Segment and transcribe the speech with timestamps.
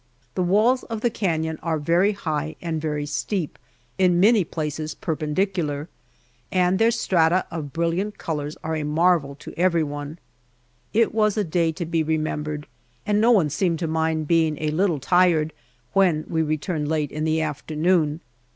[0.33, 3.59] The walls of the canon are very high and very steep
[3.99, 5.89] in many places perpendicular
[6.51, 10.17] and their strata of brilliant colors are a marvel to everyone.
[10.91, 12.65] It was a day to be remembered,
[13.05, 15.53] and no one seemed to mind being a little tired
[15.93, 18.21] when we returned late in the afternoon.